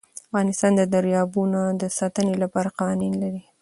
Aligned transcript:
افغانستان 0.27 0.71
د 0.77 0.81
دریابونه 0.93 1.59
د 1.81 1.83
ساتنې 1.97 2.35
لپاره 2.43 2.75
قوانین 2.79 3.13
لري. 3.23 3.41